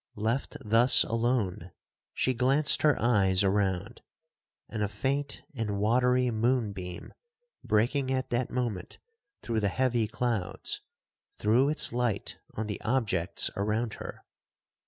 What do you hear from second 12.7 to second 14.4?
objects around her.